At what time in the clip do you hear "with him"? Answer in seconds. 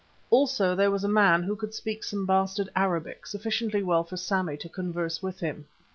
5.21-5.67